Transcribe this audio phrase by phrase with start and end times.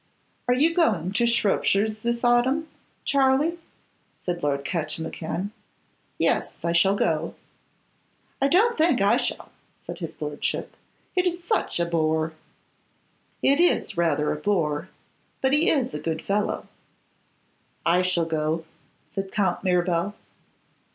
[0.47, 2.67] 'Are you going to Shropshire's this autumn,
[3.05, 3.59] Charley?'
[4.25, 5.51] said Lord Catchimwhocan.
[6.17, 7.35] 'Yes, I shall go.'
[8.41, 9.51] 'I don't think I shall,'
[9.85, 10.75] said his lordship;
[11.15, 12.33] 'it is such a bore.'
[13.43, 14.89] 'It is rather a bore;
[15.39, 16.67] but he is a good fellow.'
[17.85, 18.65] 'I shall go,'
[19.13, 20.15] said Count Mirabel.